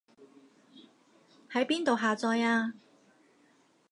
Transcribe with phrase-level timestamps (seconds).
[1.51, 2.73] 喺邊度下載啊